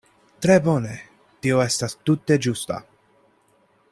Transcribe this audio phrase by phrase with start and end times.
[0.45, 0.93] Tre bone;
[1.43, 2.83] tio estas tute ĝusta.